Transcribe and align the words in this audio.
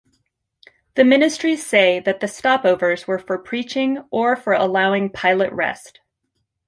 The 0.95 1.03
ministries 1.05 1.63
say 1.63 1.99
that 1.99 2.21
the 2.21 2.25
stopovers 2.27 3.05
were 3.05 3.19
for 3.19 3.37
preaching 3.37 3.99
or 4.09 4.35
for 4.35 4.53
allowing 4.53 5.11
pilot 5.11 5.53
rest. 5.53 5.99